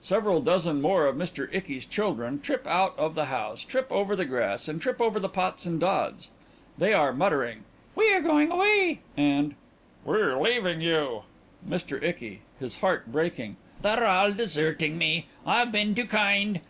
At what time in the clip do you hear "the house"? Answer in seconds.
3.14-3.62